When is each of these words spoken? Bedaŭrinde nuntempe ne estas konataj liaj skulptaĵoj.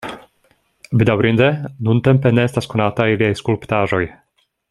Bedaŭrinde 1.01 1.49
nuntempe 1.89 2.33
ne 2.39 2.47
estas 2.51 2.71
konataj 2.73 3.09
liaj 3.21 3.31
skulptaĵoj. 3.43 4.03